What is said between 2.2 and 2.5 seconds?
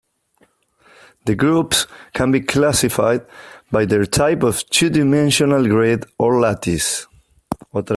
be